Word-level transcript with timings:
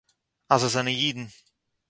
אַז 0.53 0.61
זיי 0.61 0.69
זענען 0.73 0.87
אידן 1.03 1.27